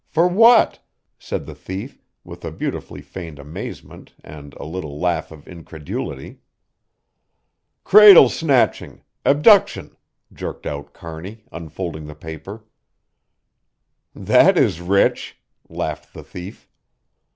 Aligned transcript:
For 0.07 0.27
what?" 0.27 0.79
said 1.19 1.45
the 1.45 1.53
thief 1.53 2.01
with 2.23 2.43
a 2.43 2.49
beautifully 2.51 3.03
feigned 3.03 3.37
amazement 3.37 4.13
and 4.23 4.55
a 4.55 4.63
little 4.63 4.99
laugh 4.99 5.31
of 5.31 5.47
incredulity. 5.47 6.39
"Cradle 7.83 8.27
snatching 8.27 9.03
abduction," 9.23 9.95
jerked 10.33 10.65
out 10.65 10.91
Kearney, 10.93 11.43
unfolding 11.51 12.07
the 12.07 12.15
paper. 12.15 12.63
"That 14.15 14.57
is 14.57 14.81
rich!" 14.81 15.37
laughed 15.69 16.15
the 16.15 16.23
thief. 16.23 16.67